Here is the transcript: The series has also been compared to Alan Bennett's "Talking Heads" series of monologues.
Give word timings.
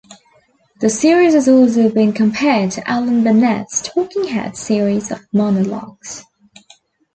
The 0.79 0.89
series 0.89 1.35
has 1.35 1.47
also 1.47 1.87
been 1.91 2.11
compared 2.11 2.71
to 2.71 2.89
Alan 2.89 3.23
Bennett's 3.23 3.83
"Talking 3.83 4.23
Heads" 4.23 4.57
series 4.57 5.11
of 5.11 5.27
monologues. 5.31 6.23